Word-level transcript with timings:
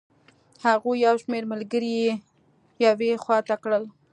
هغوی 0.65 0.95
یو 1.05 1.15
شمېر 1.23 1.43
ملګري 1.53 1.91
یې 2.03 2.11
یوې 2.85 3.11
خوا 3.23 3.37
ته 3.47 3.55
کړل. 3.63 3.83